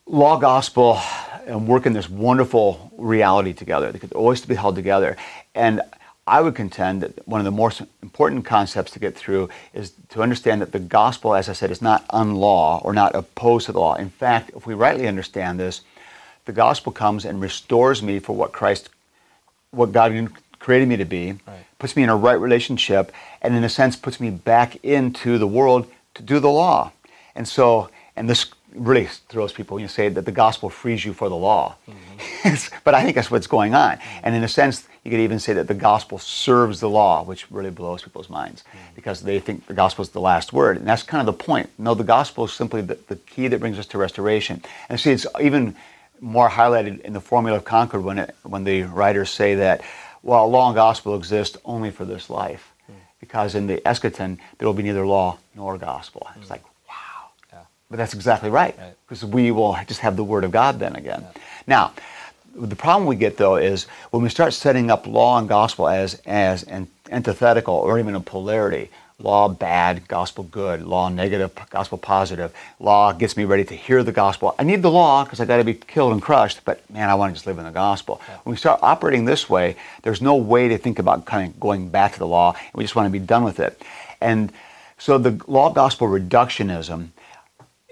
law, 0.06 0.38
gospel, 0.38 1.02
and 1.48 1.68
working 1.68 1.94
this 1.94 2.08
wonderful 2.08 2.92
reality 3.00 3.52
together. 3.52 3.92
They 3.92 3.98
could 3.98 4.14
always 4.14 4.46
be 4.46 4.54
held 4.54 4.76
together, 4.76 5.18
and 5.56 5.82
I 6.28 6.42
would 6.42 6.54
contend 6.54 7.02
that 7.02 7.28
one 7.28 7.42
of 7.42 7.46
the 7.46 7.52
most 7.52 7.82
important 8.04 8.46
concepts 8.46 8.92
to 8.92 9.00
get 9.00 9.16
through 9.16 9.50
is 9.74 9.94
to 10.10 10.22
understand 10.22 10.62
that 10.62 10.72
the 10.72 10.78
gospel, 10.78 11.34
as 11.34 11.50
I 11.50 11.54
said, 11.54 11.72
is 11.72 11.82
not 11.82 12.08
unlaw 12.10 12.86
or 12.86 12.94
not 12.94 13.16
opposed 13.16 13.66
to 13.66 13.72
the 13.72 13.80
law. 13.80 13.96
In 13.96 14.12
fact, 14.12 14.52
if 14.56 14.68
we 14.68 14.76
rightly 14.76 15.08
understand 15.08 15.60
this, 15.60 15.82
the 16.46 16.54
gospel 16.54 16.92
comes 16.92 17.26
and 17.26 17.42
restores 17.42 18.04
me 18.04 18.20
for 18.20 18.36
what 18.36 18.52
Christ 18.52 18.90
what 19.72 19.92
God 19.92 20.32
created 20.60 20.88
me 20.88 20.98
to 20.98 21.06
be, 21.06 21.32
right. 21.48 21.66
puts 21.80 21.96
me 21.96 22.04
in 22.04 22.10
a 22.10 22.16
right 22.16 22.40
relationship, 22.40 23.12
and 23.42 23.56
in 23.56 23.64
a 23.64 23.70
sense 23.70 23.96
puts 23.96 24.20
me 24.20 24.30
back 24.30 24.76
into 24.84 25.40
the 25.40 25.48
world 25.48 25.88
to 26.16 26.24
do 26.24 26.40
the 26.40 26.50
law. 26.50 26.92
And 27.36 27.48
so, 27.48 27.90
and 28.16 28.30
this 28.30 28.52
really 28.76 29.06
throws 29.30 29.54
people 29.54 29.76
when 29.76 29.82
you 29.82 29.88
say 29.88 30.10
that 30.10 30.26
the 30.26 30.32
gospel 30.32 30.70
frees 30.70 31.06
you 31.06 31.14
for 31.14 31.30
the 31.30 31.36
law. 31.36 31.76
Mm-hmm. 31.88 32.78
but 32.84 32.94
I 32.94 33.04
think 33.04 33.16
that's 33.16 33.32
what's 33.32 33.48
going 33.48 33.76
on. 33.76 33.98
Mm-hmm. 33.98 34.20
And 34.24 34.36
in 34.36 34.44
a 34.44 34.48
sense, 34.48 34.88
you 35.04 35.12
could 35.12 35.20
even 35.20 35.40
say 35.40 35.54
that 35.54 35.68
the 35.68 35.74
gospel 35.74 36.18
serves 36.18 36.80
the 36.80 36.90
law, 36.90 37.24
which 37.24 37.52
really 37.52 37.70
blows 37.70 38.02
people's 38.02 38.30
minds 38.30 38.64
mm-hmm. 38.64 38.96
because 38.96 39.22
they 39.22 39.40
think 39.40 39.66
the 39.68 39.74
gospel 39.74 40.04
is 40.04 40.10
the 40.10 40.22
last 40.22 40.54
word. 40.54 40.78
And 40.78 40.88
that's 40.88 41.04
kind 41.04 41.28
of 41.28 41.38
the 41.38 41.44
point. 41.44 41.70
No, 41.78 41.94
the 41.94 42.04
gospel 42.04 42.46
is 42.46 42.54
simply 42.54 42.82
the, 42.82 42.98
the 43.08 43.16
key 43.16 43.48
that 43.48 43.60
brings 43.60 43.78
us 43.78 43.86
to 43.88 43.98
restoration. 43.98 44.64
And 44.90 45.00
see, 45.00 45.12
it's 45.12 45.28
even 45.42 45.76
more 46.22 46.50
highlighted 46.50 47.02
in 47.02 47.14
the 47.14 47.22
Formula 47.22 47.58
of 47.58 47.66
Concord 47.66 48.04
when, 48.04 48.18
it, 48.20 48.36
when 48.44 48.64
the 48.64 48.84
writers 48.84 49.30
say 49.30 49.56
that, 49.56 49.82
well, 50.22 50.50
law 50.50 50.70
and 50.70 50.76
gospel 50.76 51.16
exist 51.16 51.58
only 51.66 51.92
for 51.92 52.06
this 52.06 52.30
life. 52.30 52.73
Mm. 53.24 53.28
Because 53.28 53.56
in 53.56 53.68
the 53.68 53.78
eschaton, 53.78 54.38
there 54.58 54.68
will 54.68 54.74
be 54.74 54.84
neither 54.84 55.06
law 55.06 55.38
nor 55.56 55.78
gospel. 55.78 56.28
Mm. 56.30 56.42
It's 56.42 56.50
like, 56.50 56.64
wow. 56.88 57.30
Yeah. 57.52 57.60
But 57.90 57.98
that's 57.98 58.14
exactly 58.14 58.50
right. 58.50 58.76
Because 59.08 59.24
right. 59.24 59.34
we 59.34 59.52
will 59.52 59.78
just 59.88 60.02
have 60.02 60.16
the 60.16 60.24
Word 60.24 60.44
of 60.44 60.52
God 60.52 60.80
then 60.80 60.96
again. 60.96 61.22
Yeah. 61.22 61.42
Now, 61.68 61.94
the 62.56 62.76
problem 62.76 63.08
we 63.08 63.16
get 63.16 63.38
though 63.38 63.56
is 63.56 63.86
when 64.12 64.22
we 64.22 64.30
start 64.30 64.54
setting 64.54 64.92
up 64.92 65.08
law 65.08 65.40
and 65.40 65.50
gospel 65.50 65.88
as, 65.88 66.22
as 66.26 66.64
an 66.64 66.88
antithetical 67.10 67.76
or 67.76 68.00
even 68.00 68.16
a 68.16 68.20
polarity, 68.20 68.90
Law 69.20 69.48
bad, 69.48 70.08
gospel 70.08 70.44
good. 70.46 70.82
Law 70.82 71.10
negative, 71.10 71.52
gospel 71.70 71.98
positive. 71.98 72.54
Law 72.80 73.14
gets 73.14 73.38
me 73.38 73.46
ready 73.46 73.64
to 73.66 73.76
hear 73.76 74.04
the 74.04 74.12
gospel. 74.12 74.56
I 74.58 74.64
need 74.64 74.82
the 74.82 74.92
law 74.92 75.24
because 75.24 75.40
I 75.40 75.46
got 75.46 75.58
to 75.58 75.64
be 75.64 75.76
killed 75.76 76.14
and 76.14 76.22
crushed, 76.22 76.66
but 76.66 76.88
man, 76.90 77.10
I 77.10 77.16
want 77.16 77.32
to 77.32 77.34
just 77.36 77.46
live 77.46 77.58
in 77.58 77.66
the 77.66 77.72
gospel. 77.72 78.22
Yeah. 78.28 78.38
When 78.44 78.52
we 78.52 78.58
start 78.58 78.80
operating 78.82 79.26
this 79.26 79.50
way, 79.50 79.76
there's 80.02 80.22
no 80.22 80.36
way 80.36 80.68
to 80.68 80.78
think 80.78 81.00
about 81.00 81.26
kind 81.26 81.50
of 81.50 81.60
going 81.60 81.90
back 81.90 82.14
to 82.14 82.20
the 82.20 82.28
law. 82.28 82.56
We 82.74 82.84
just 82.84 82.96
want 82.96 83.06
to 83.06 83.12
be 83.12 83.24
done 83.24 83.44
with 83.44 83.60
it. 83.60 83.82
And 84.20 84.52
so 84.98 85.18
the 85.18 85.42
law 85.48 85.72
gospel 85.72 86.08
reductionism 86.08 87.10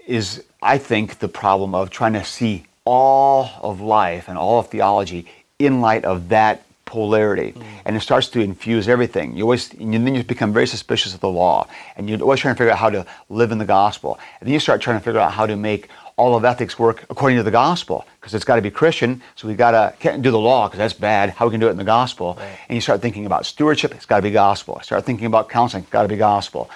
is, 0.06 0.42
I 0.60 0.78
think, 0.78 1.18
the 1.20 1.28
problem 1.28 1.74
of 1.74 1.90
trying 1.90 2.14
to 2.14 2.24
see 2.24 2.64
all 2.84 3.50
of 3.62 3.80
life 3.80 4.28
and 4.28 4.36
all 4.36 4.58
of 4.58 4.68
theology 4.68 5.26
in 5.58 5.80
light 5.80 6.04
of 6.04 6.30
that 6.30 6.64
polarity, 6.92 7.52
mm. 7.52 7.64
and 7.86 7.96
it 7.96 8.00
starts 8.00 8.28
to 8.28 8.38
infuse 8.40 8.86
everything. 8.86 9.34
You 9.34 9.44
always, 9.44 9.72
and 9.72 9.94
then 9.94 10.14
you 10.14 10.22
become 10.22 10.52
very 10.52 10.66
suspicious 10.66 11.14
of 11.14 11.20
the 11.20 11.30
law, 11.42 11.66
and 11.96 12.06
you're 12.06 12.20
always 12.20 12.40
trying 12.40 12.54
to 12.54 12.58
figure 12.58 12.70
out 12.70 12.78
how 12.78 12.90
to 12.90 13.06
live 13.30 13.50
in 13.50 13.56
the 13.56 13.64
gospel. 13.64 14.18
And 14.38 14.46
then 14.46 14.52
you 14.52 14.60
start 14.60 14.82
trying 14.82 14.98
to 14.98 15.04
figure 15.04 15.18
out 15.18 15.32
how 15.32 15.46
to 15.46 15.56
make 15.56 15.88
all 16.16 16.36
of 16.36 16.44
ethics 16.44 16.78
work 16.78 17.06
according 17.08 17.38
to 17.38 17.42
the 17.42 17.50
gospel, 17.50 18.06
because 18.20 18.34
it's 18.34 18.44
got 18.44 18.56
to 18.56 18.62
be 18.62 18.70
Christian. 18.70 19.22
So 19.36 19.48
we 19.48 19.54
got 19.54 19.70
to 19.70 19.94
can't 20.00 20.20
do 20.20 20.30
the 20.30 20.38
law 20.38 20.68
because 20.68 20.76
that's 20.76 20.92
bad. 20.92 21.30
How 21.30 21.46
we 21.46 21.52
can 21.52 21.60
do 21.60 21.68
it 21.68 21.70
in 21.70 21.78
the 21.78 21.92
gospel? 21.98 22.36
Right. 22.38 22.58
And 22.68 22.76
you 22.76 22.82
start 22.82 23.00
thinking 23.00 23.24
about 23.24 23.46
stewardship. 23.46 23.94
It's 23.94 24.04
got 24.04 24.16
to 24.16 24.22
be 24.22 24.30
gospel. 24.30 24.78
Start 24.82 25.06
thinking 25.06 25.26
about 25.26 25.48
counseling. 25.48 25.86
Got 25.90 26.02
to 26.02 26.08
be 26.08 26.18
gospel. 26.18 26.68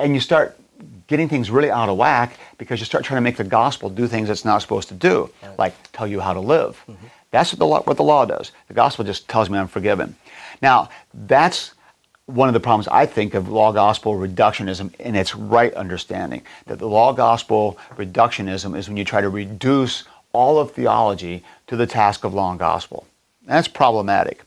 And 0.00 0.14
you 0.14 0.20
start 0.20 0.58
getting 1.06 1.28
things 1.28 1.48
really 1.48 1.70
out 1.70 1.88
of 1.88 1.96
whack 1.96 2.38
because 2.58 2.80
you 2.80 2.86
start 2.86 3.04
trying 3.04 3.18
to 3.18 3.26
make 3.28 3.36
the 3.36 3.44
gospel 3.44 3.88
do 3.88 4.08
things 4.08 4.28
it's 4.30 4.44
not 4.44 4.62
supposed 4.62 4.88
to 4.88 4.94
do, 4.94 5.30
right. 5.42 5.58
like 5.58 5.74
tell 5.92 6.08
you 6.08 6.18
how 6.18 6.32
to 6.32 6.40
live. 6.40 6.82
Mm-hmm. 6.88 7.06
That's 7.30 7.52
what 7.52 7.58
the, 7.58 7.66
law, 7.66 7.82
what 7.82 7.96
the 7.96 8.02
law 8.02 8.24
does. 8.24 8.52
The 8.68 8.74
gospel 8.74 9.04
just 9.04 9.28
tells 9.28 9.48
me 9.48 9.58
I'm 9.58 9.68
forgiven. 9.68 10.16
Now, 10.62 10.88
that's 11.14 11.74
one 12.26 12.48
of 12.48 12.54
the 12.54 12.60
problems 12.60 12.88
I 12.88 13.06
think 13.06 13.34
of 13.34 13.48
law 13.48 13.72
gospel 13.72 14.14
reductionism 14.14 14.94
in 15.00 15.14
its 15.14 15.34
right 15.34 15.72
understanding. 15.74 16.42
That 16.66 16.78
the 16.78 16.88
law 16.88 17.12
gospel 17.12 17.78
reductionism 17.96 18.76
is 18.76 18.88
when 18.88 18.96
you 18.96 19.04
try 19.04 19.20
to 19.20 19.28
reduce 19.28 20.04
all 20.32 20.58
of 20.58 20.72
theology 20.72 21.44
to 21.66 21.76
the 21.76 21.86
task 21.86 22.24
of 22.24 22.34
law 22.34 22.50
and 22.50 22.58
gospel. 22.58 23.06
That's 23.46 23.68
problematic. 23.68 24.42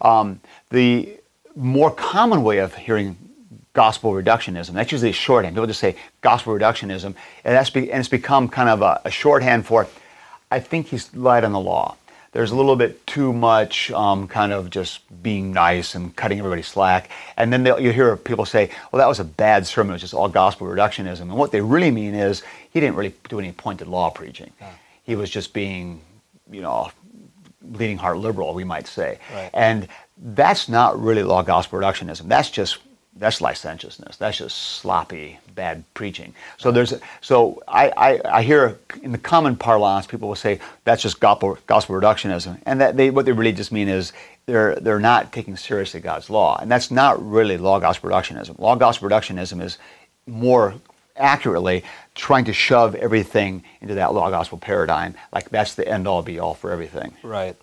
Um, 0.00 0.40
the 0.70 1.16
more 1.54 1.90
common 1.90 2.42
way 2.42 2.58
of 2.58 2.74
hearing 2.74 3.16
gospel 3.72 4.12
reductionism. 4.12 4.72
That's 4.72 4.90
usually 4.90 5.10
a 5.10 5.14
shorthand. 5.14 5.54
People 5.54 5.68
just 5.68 5.78
say 5.78 5.94
gospel 6.20 6.52
reductionism, 6.52 7.14
and 7.44 7.54
that's 7.54 7.70
be, 7.70 7.92
and 7.92 8.00
it's 8.00 8.08
become 8.08 8.48
kind 8.48 8.68
of 8.68 8.82
a, 8.82 9.00
a, 9.04 9.10
shorthand 9.10 9.66
for. 9.66 9.86
I 10.50 10.58
think 10.58 10.88
he's 10.88 11.14
light 11.14 11.44
on 11.44 11.52
the 11.52 11.60
law. 11.60 11.96
There's 12.32 12.50
a 12.50 12.56
little 12.56 12.76
bit 12.76 13.06
too 13.06 13.32
much 13.32 13.90
um, 13.92 14.28
kind 14.28 14.52
of 14.52 14.70
just 14.70 15.00
being 15.22 15.52
nice 15.52 15.94
and 15.94 16.14
cutting 16.14 16.38
everybody 16.38 16.62
slack, 16.62 17.10
and 17.36 17.52
then 17.52 17.64
you 17.82 17.92
hear 17.92 18.16
people 18.16 18.44
say, 18.44 18.70
"Well, 18.92 18.98
that 18.98 19.08
was 19.08 19.20
a 19.20 19.24
bad 19.24 19.66
sermon. 19.66 19.90
It 19.90 19.94
was 19.94 20.02
just 20.02 20.14
all 20.14 20.28
gospel 20.28 20.66
reductionism." 20.66 21.22
And 21.22 21.36
what 21.36 21.52
they 21.52 21.60
really 21.60 21.90
mean 21.90 22.14
is 22.14 22.42
he 22.70 22.80
didn't 22.80 22.96
really 22.96 23.14
do 23.28 23.38
any 23.38 23.52
pointed 23.52 23.88
law 23.88 24.10
preaching. 24.10 24.52
Yeah. 24.60 24.70
He 25.04 25.16
was 25.16 25.30
just 25.30 25.54
being, 25.54 26.02
you 26.50 26.60
know, 26.60 26.90
bleeding 27.62 27.98
heart 27.98 28.18
liberal, 28.18 28.54
we 28.54 28.64
might 28.64 28.86
say. 28.86 29.18
Right. 29.32 29.50
And 29.54 29.88
that's 30.16 30.68
not 30.68 31.00
really 31.00 31.22
law 31.22 31.42
gospel 31.42 31.78
reductionism. 31.78 32.28
That's 32.28 32.50
just 32.50 32.78
that's 33.16 33.40
licentiousness. 33.40 34.16
That's 34.16 34.38
just 34.38 34.56
sloppy, 34.56 35.38
bad 35.54 35.82
preaching. 35.94 36.34
So 36.56 36.70
there's 36.70 36.94
so 37.20 37.62
I, 37.66 37.90
I, 37.90 38.20
I, 38.38 38.42
hear 38.42 38.78
in 39.02 39.12
the 39.12 39.18
common 39.18 39.56
parlance 39.56 40.06
people 40.06 40.28
will 40.28 40.36
say 40.36 40.60
that's 40.84 41.02
just 41.02 41.18
gospel, 41.18 41.58
gospel 41.66 41.96
reductionism, 41.96 42.60
and 42.64 42.80
that 42.80 42.96
they 42.96 43.10
what 43.10 43.26
they 43.26 43.32
really 43.32 43.52
just 43.52 43.72
mean 43.72 43.88
is 43.88 44.12
they're 44.46 44.76
they're 44.76 45.00
not 45.00 45.32
taking 45.32 45.56
seriously 45.56 46.00
God's 46.00 46.30
law, 46.30 46.58
and 46.60 46.70
that's 46.70 46.90
not 46.90 47.24
really 47.24 47.56
law 47.56 47.80
gospel 47.80 48.10
reductionism. 48.10 48.58
Law 48.58 48.76
gospel 48.76 49.08
reductionism 49.08 49.62
is 49.62 49.78
more 50.26 50.74
accurately 51.16 51.84
trying 52.14 52.44
to 52.44 52.52
shove 52.52 52.94
everything 52.94 53.64
into 53.80 53.94
that 53.94 54.14
law 54.14 54.30
gospel 54.30 54.58
paradigm, 54.58 55.14
like 55.32 55.50
that's 55.50 55.74
the 55.74 55.86
end 55.86 56.06
all 56.06 56.22
be 56.22 56.38
all 56.38 56.54
for 56.54 56.70
everything. 56.70 57.14
Right. 57.22 57.56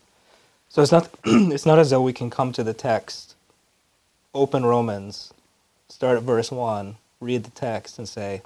So 0.70 0.82
it's 0.82 0.92
not 0.92 1.10
it's 1.25 1.66
not 1.66 1.80
as 1.80 1.92
though 1.92 2.02
we 2.02 2.14
can 2.14 2.30
come 2.30 2.52
to 2.54 2.64
the 2.64 2.74
text, 2.74 3.36
open 4.34 4.66
Romans, 4.66 5.34
start 5.96 6.18
at 6.18 6.24
verse 6.24 6.52
1, 6.52 6.98
read 7.22 7.46
the 7.46 7.52
text, 7.52 7.98
and 7.98 8.08
say, 8.08 8.42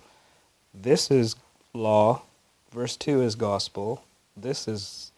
This 0.71 1.09
is 1.09 1.35
law, 1.73 2.21
verse 2.71 2.95
2 2.95 3.23
is 3.23 3.33
gospel, 3.33 4.03
this 4.37 4.67
is 4.67 5.11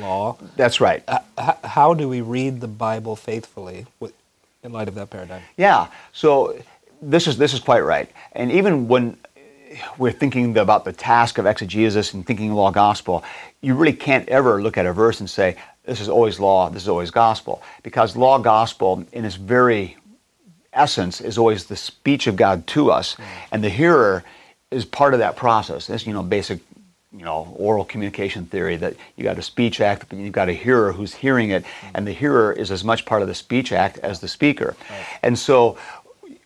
law. 0.00 0.38
That's 0.56 0.80
right. 0.80 1.04
Uh, 1.06 1.52
how 1.64 1.92
do 1.92 2.08
we 2.08 2.22
read 2.22 2.62
the 2.62 2.68
Bible 2.68 3.16
faithfully 3.16 3.84
in 4.62 4.72
light 4.72 4.88
of 4.88 4.94
that 4.94 5.10
paradigm? 5.10 5.42
Yeah, 5.58 5.88
so 6.14 6.58
this 7.02 7.26
is, 7.26 7.36
this 7.36 7.52
is 7.52 7.60
quite 7.60 7.80
right. 7.80 8.10
And 8.32 8.50
even 8.50 8.88
when 8.88 9.18
we're 9.98 10.12
thinking 10.12 10.56
about 10.56 10.86
the 10.86 10.94
task 10.94 11.36
of 11.36 11.44
exegesis 11.44 12.14
and 12.14 12.26
thinking 12.26 12.54
law 12.54 12.70
gospel, 12.70 13.22
you 13.60 13.74
really 13.74 13.92
can't 13.92 14.26
ever 14.30 14.62
look 14.62 14.78
at 14.78 14.86
a 14.86 14.94
verse 14.94 15.20
and 15.20 15.28
say, 15.28 15.56
this 15.84 16.00
is 16.00 16.08
always 16.08 16.40
law, 16.40 16.70
this 16.70 16.84
is 16.84 16.88
always 16.88 17.10
gospel. 17.10 17.62
Because 17.82 18.16
law 18.16 18.38
gospel, 18.38 19.04
in 19.12 19.26
its 19.26 19.34
very 19.36 19.98
essence 20.72 21.20
is 21.20 21.38
always 21.38 21.66
the 21.66 21.76
speech 21.76 22.26
of 22.26 22.36
God 22.36 22.66
to 22.68 22.90
us, 22.90 23.14
mm. 23.14 23.24
and 23.52 23.62
the 23.62 23.68
hearer 23.68 24.24
is 24.70 24.84
part 24.84 25.14
of 25.14 25.20
that 25.20 25.36
process. 25.36 25.86
This, 25.86 26.06
you 26.06 26.12
know 26.12 26.22
basic 26.22 26.60
you 27.12 27.24
know 27.24 27.54
oral 27.56 27.84
communication 27.84 28.46
theory 28.46 28.76
that 28.76 28.94
you 29.16 29.24
got 29.24 29.38
a 29.38 29.42
speech 29.42 29.80
act, 29.80 30.08
but 30.08 30.18
you've 30.18 30.32
got 30.32 30.48
a 30.48 30.52
hearer 30.52 30.92
who's 30.92 31.14
hearing 31.14 31.50
it, 31.50 31.64
mm. 31.64 31.90
and 31.94 32.06
the 32.06 32.12
hearer 32.12 32.52
is 32.52 32.70
as 32.70 32.84
much 32.84 33.04
part 33.04 33.22
of 33.22 33.28
the 33.28 33.34
speech 33.34 33.72
act 33.72 33.98
as 33.98 34.20
the 34.20 34.28
speaker. 34.28 34.76
Right. 34.90 35.06
And 35.22 35.38
so 35.38 35.78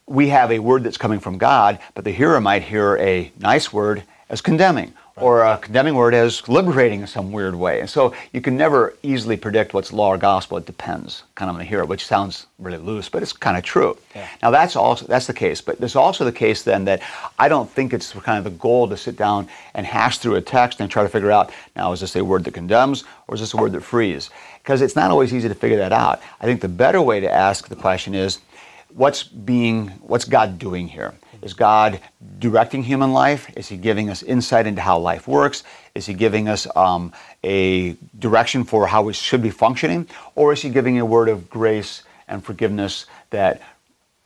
we 0.07 0.29
have 0.29 0.51
a 0.51 0.59
word 0.59 0.85
that's 0.85 0.99
coming 0.99 1.21
from 1.21 1.39
God, 1.39 1.79
but 1.95 2.05
the 2.05 2.11
hearer 2.11 2.41
might 2.41 2.63
hear 2.63 2.97
a 2.99 3.33
nice 3.39 3.73
word 3.73 4.03
as 4.29 4.41
condemning 4.41 4.95
or 5.17 5.43
a 5.43 5.59
condemning 5.59 5.95
word 5.95 6.15
as 6.15 6.49
liberating 6.49 7.01
in 7.03 7.07
some 7.07 7.33
weird 7.33 7.55
way. 7.55 7.81
And 7.81 7.89
so 7.89 8.15
you 8.33 8.41
can 8.41 8.57
never 8.57 8.95
easily 9.03 9.37
predict 9.37 9.75
what's 9.75 9.93
law 9.93 10.09
or 10.09 10.19
gospel. 10.19 10.57
It 10.57 10.67
depends 10.67 11.25
kind 11.35 11.51
of 11.51 11.57
on 11.57 11.59
the 11.59 11.65
hearer, 11.65 11.85
which 11.85 12.07
sounds 12.07 12.47
really 12.59 12.79
loose, 12.79 13.09
but 13.09 13.23
it's 13.23 13.33
kind 13.33 13.57
of 13.57 13.63
true. 13.63 13.97
Yeah. 14.15 14.29
Now 14.43 14.51
that's 14.51 14.75
also 14.75 15.07
that's 15.07 15.27
the 15.27 15.35
case, 15.35 15.61
but 15.61 15.79
there's 15.79 15.97
also 15.97 16.25
the 16.25 16.33
case 16.33 16.63
then 16.63 16.85
that 16.87 17.03
I 17.39 17.49
don't 17.49 17.69
think 17.69 17.93
it's 17.93 18.13
kind 18.13 18.39
of 18.39 18.45
the 18.45 18.59
goal 18.59 18.89
to 18.89 18.97
sit 18.97 19.17
down 19.17 19.49
and 19.75 19.87
hash 19.87 20.19
through 20.19 20.37
a 20.37 20.41
text 20.41 20.81
and 20.81 20.91
try 20.91 21.03
to 21.03 21.09
figure 21.09 21.31
out 21.31 21.53
now 21.77 21.93
is 21.93 22.01
this 22.01 22.17
a 22.17 22.25
word 22.25 22.45
that 22.45 22.55
condemns 22.55 23.05
or 23.29 23.35
is 23.35 23.41
this 23.41 23.55
a 23.55 23.57
word 23.57 23.73
that 23.73 23.83
frees? 23.83 24.31
Because 24.63 24.81
it's 24.81 24.97
not 24.97 25.11
always 25.11 25.35
easy 25.35 25.49
to 25.49 25.55
figure 25.55 25.79
that 25.79 25.93
out. 25.93 26.21
I 26.41 26.45
think 26.45 26.61
the 26.61 26.69
better 26.69 27.03
way 27.03 27.21
to 27.21 27.31
ask 27.31 27.69
the 27.69 27.77
question 27.77 28.15
is 28.15 28.39
what's 28.95 29.23
being 29.23 29.89
what's 30.01 30.25
God 30.25 30.59
doing 30.59 30.89
here? 30.89 31.15
Is 31.43 31.55
God 31.55 32.01
directing 32.39 32.85
human 32.85 33.13
life? 33.13 33.51
Is 33.57 33.69
He 33.69 33.77
giving 33.77 34.09
us 34.09 34.23
insight 34.23 34.67
into 34.67 34.81
how 34.81 34.99
life 34.99 35.27
works? 35.27 35.65
Is 35.95 36.07
He 36.07 36.15
giving 36.15 36.49
us 36.49 36.67
um, 36.77 37.13
a 37.45 37.97
direction 38.19 38.65
for 38.65 38.87
how 38.87 39.03
we 39.03 39.13
should 39.13 39.43
be 39.43 39.51
functioning? 39.51 40.09
Or 40.35 40.53
is 40.53 40.63
He 40.63 40.71
giving 40.71 40.99
a 40.99 41.05
word 41.05 41.29
of 41.29 41.51
grace 41.51 42.05
and 42.29 42.45
forgiveness 42.45 43.07
that 43.31 43.61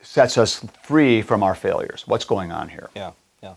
sets 0.01 0.37
us 0.37 0.63
free 0.83 1.21
from 1.21 1.43
our 1.43 1.55
failures? 1.55 2.03
What's 2.07 2.25
going 2.25 2.51
on 2.51 2.69
here? 2.69 2.89
Yeah, 2.95 3.11
yeah. 3.41 3.55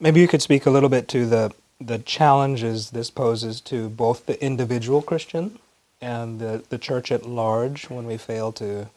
Maybe 0.00 0.20
you 0.20 0.28
could 0.28 0.42
speak 0.42 0.66
a 0.66 0.70
little 0.70 0.88
bit 0.88 1.08
to 1.08 1.26
the 1.26 1.52
the 1.80 1.98
challenges 1.98 2.90
this 2.90 3.10
poses 3.10 3.60
to 3.62 3.88
both 3.88 4.26
the 4.26 4.42
individual 4.44 5.00
Christian 5.00 5.58
and 6.00 6.38
the, 6.38 6.62
the 6.68 6.78
church 6.78 7.10
at 7.10 7.26
large 7.26 7.88
when 7.88 8.06
we 8.06 8.16
fail 8.16 8.52
to 8.52 8.88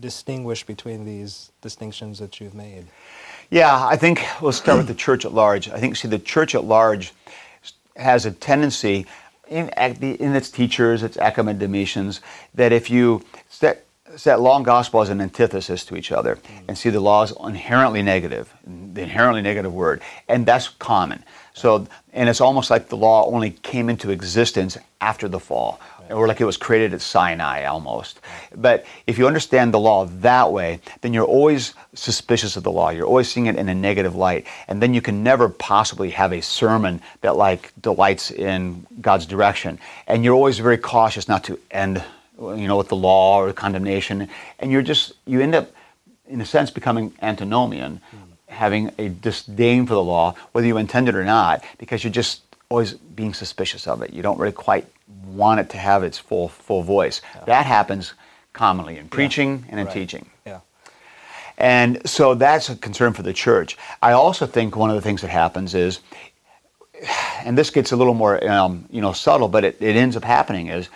distinguish 0.00 0.64
between 0.64 1.04
these 1.04 1.50
distinctions 1.60 2.18
that 2.18 2.40
you've 2.40 2.54
made? 2.54 2.86
Yeah, 3.50 3.86
I 3.86 3.96
think 3.96 4.24
we'll 4.40 4.52
start 4.52 4.78
with 4.78 4.88
the 4.88 4.94
church 5.06 5.24
at 5.24 5.32
large. 5.32 5.68
I 5.68 5.78
think, 5.78 5.96
see, 5.96 6.08
the 6.08 6.18
church 6.18 6.54
at 6.54 6.64
large 6.64 7.12
has 7.96 8.26
a 8.26 8.30
tendency 8.30 9.06
in, 9.48 9.68
in 9.70 10.36
its 10.36 10.50
teachers, 10.50 11.02
its 11.02 11.16
academicians, 11.16 12.20
that 12.54 12.72
if 12.72 12.90
you 12.90 13.24
set, 13.48 13.86
set 14.16 14.40
law 14.40 14.56
and 14.56 14.64
gospel 14.64 15.00
as 15.00 15.08
an 15.08 15.20
antithesis 15.20 15.84
to 15.86 15.96
each 15.96 16.12
other 16.12 16.36
mm-hmm. 16.36 16.64
and 16.68 16.78
see 16.78 16.90
the 16.90 17.00
law 17.00 17.22
as 17.22 17.32
inherently 17.44 18.02
negative, 18.02 18.52
the 18.66 19.02
inherently 19.02 19.42
negative 19.42 19.72
word, 19.72 20.02
and 20.28 20.44
that's 20.44 20.68
common. 20.68 21.24
So, 21.54 21.86
and 22.12 22.28
it's 22.28 22.40
almost 22.40 22.70
like 22.70 22.88
the 22.88 22.96
law 22.96 23.26
only 23.26 23.50
came 23.50 23.88
into 23.88 24.10
existence 24.10 24.78
after 25.00 25.28
the 25.28 25.40
fall 25.40 25.80
or 26.10 26.26
like 26.26 26.40
it 26.40 26.44
was 26.44 26.56
created 26.56 26.94
at 26.94 27.00
Sinai 27.00 27.64
almost. 27.64 28.20
But 28.54 28.86
if 29.06 29.18
you 29.18 29.26
understand 29.26 29.72
the 29.74 29.80
law 29.80 30.06
that 30.06 30.52
way, 30.52 30.80
then 31.00 31.12
you're 31.12 31.24
always 31.24 31.74
suspicious 31.94 32.56
of 32.56 32.62
the 32.62 32.72
law. 32.72 32.90
You're 32.90 33.06
always 33.06 33.30
seeing 33.30 33.46
it 33.46 33.56
in 33.56 33.68
a 33.68 33.74
negative 33.74 34.14
light. 34.14 34.46
And 34.68 34.82
then 34.82 34.94
you 34.94 35.00
can 35.00 35.22
never 35.22 35.48
possibly 35.48 36.10
have 36.10 36.32
a 36.32 36.40
sermon 36.40 37.00
that 37.20 37.36
like 37.36 37.72
delights 37.80 38.30
in 38.30 38.86
God's 39.00 39.26
direction. 39.26 39.78
And 40.06 40.24
you're 40.24 40.34
always 40.34 40.58
very 40.58 40.78
cautious 40.78 41.28
not 41.28 41.44
to 41.44 41.58
end 41.70 42.02
you 42.38 42.68
know 42.68 42.76
with 42.76 42.88
the 42.88 42.96
law 42.96 43.40
or 43.40 43.52
condemnation. 43.52 44.28
And 44.58 44.70
you're 44.70 44.82
just 44.82 45.12
you 45.26 45.40
end 45.40 45.54
up 45.54 45.70
in 46.28 46.40
a 46.40 46.46
sense 46.46 46.70
becoming 46.70 47.12
antinomian, 47.22 48.00
having 48.48 48.92
a 48.98 49.08
disdain 49.08 49.86
for 49.86 49.94
the 49.94 50.02
law, 50.02 50.34
whether 50.52 50.66
you 50.66 50.76
intend 50.76 51.08
it 51.08 51.14
or 51.14 51.24
not, 51.24 51.64
because 51.78 52.04
you're 52.04 52.12
just 52.12 52.42
always 52.68 52.94
being 52.94 53.32
suspicious 53.34 53.86
of 53.86 54.02
it. 54.02 54.12
You 54.12 54.22
don't 54.22 54.38
really 54.38 54.52
quite 54.52 54.86
want 55.34 55.60
it 55.60 55.70
to 55.70 55.78
have 55.78 56.02
its 56.02 56.18
full 56.18 56.48
full 56.48 56.82
voice. 56.82 57.20
Yeah. 57.34 57.44
That 57.44 57.66
happens 57.66 58.14
commonly 58.52 58.98
in 58.98 59.08
preaching 59.08 59.58
yeah. 59.58 59.70
and 59.70 59.80
in 59.80 59.86
right. 59.86 59.94
teaching. 59.94 60.28
Yeah. 60.46 60.60
And 61.58 62.08
so 62.08 62.34
that's 62.34 62.68
a 62.68 62.76
concern 62.76 63.12
for 63.12 63.22
the 63.22 63.32
church. 63.32 63.76
I 64.02 64.12
also 64.12 64.46
think 64.46 64.76
one 64.76 64.90
of 64.90 64.96
the 64.96 65.02
things 65.02 65.22
that 65.22 65.30
happens 65.30 65.74
is, 65.74 66.00
and 67.44 67.58
this 67.58 67.70
gets 67.70 67.92
a 67.92 67.96
little 67.96 68.14
more 68.14 68.48
um, 68.48 68.84
you 68.90 69.00
know 69.00 69.12
subtle, 69.12 69.48
but 69.48 69.64
it, 69.64 69.76
it 69.80 69.96
ends 69.96 70.16
up 70.16 70.24
happening 70.24 70.68
is 70.68 70.88